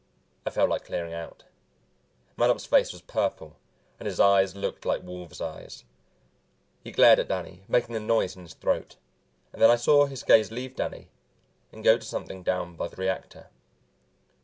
[0.47, 1.43] I felt like clearing out.
[2.35, 3.57] Mattup's face was purple
[3.99, 5.83] and his eyes looked like wolves' eyes.
[6.83, 8.95] He glared at Danny, making a noise in his throat,
[9.53, 11.09] and then I saw his gaze leave Danny
[11.71, 13.49] and go to something down by the reactor.